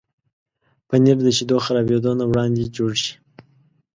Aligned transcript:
پنېر 0.87 1.17
د 1.23 1.27
شیدو 1.37 1.57
خرابېدو 1.65 2.11
نه 2.19 2.25
وړاندې 2.29 2.71
جوړ 2.75 2.91
شي. 3.03 3.13